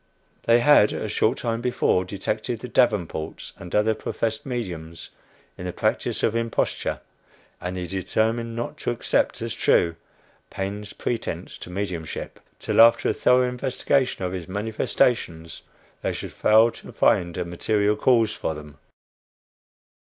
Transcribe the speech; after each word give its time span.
They 0.47 0.61
had, 0.61 0.91
a 0.93 1.07
short 1.07 1.37
time 1.37 1.61
before, 1.61 2.05
detected 2.05 2.59
the 2.61 2.67
Davenports 2.67 3.53
and 3.57 3.75
other 3.75 3.93
professed 3.93 4.47
mediums 4.47 5.11
in 5.59 5.65
the 5.67 5.71
practice 5.71 6.23
of 6.23 6.35
imposture; 6.35 7.01
and 7.61 7.77
they 7.77 7.85
determined 7.85 8.55
not 8.55 8.77
to 8.77 8.89
accept, 8.89 9.43
as 9.43 9.53
true, 9.53 9.95
Paine's 10.49 10.93
pretence 10.93 11.55
to 11.59 11.69
mediumship, 11.69 12.39
till 12.57 12.81
after 12.81 13.09
a 13.09 13.13
thorough 13.13 13.47
investigation 13.47 14.25
of 14.25 14.31
his 14.31 14.47
"manifestations," 14.47 15.61
they 16.01 16.13
should 16.13 16.33
fail 16.33 16.71
to 16.71 16.91
find 16.91 17.37
a 17.37 17.45
material 17.45 17.95
cause 17.95 18.33
for 18.33 18.55
them. 18.55 18.79